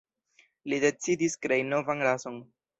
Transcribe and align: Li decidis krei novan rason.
Li 0.73 0.79
decidis 0.85 1.37
krei 1.45 1.61
novan 1.71 2.05
rason. 2.11 2.45